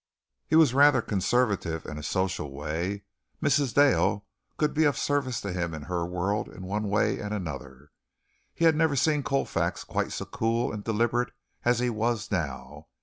[0.47, 3.03] He was rather conservative in a social way.
[3.39, 3.75] Mrs.
[3.75, 4.25] Dale
[4.57, 7.91] could be of service to him in her world in one way and another.
[8.55, 11.31] He had never seen Colfax quite so cool and deliberate
[11.63, 12.87] as he was now.